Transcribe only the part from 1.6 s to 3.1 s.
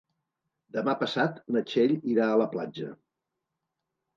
Txell irà a la platja.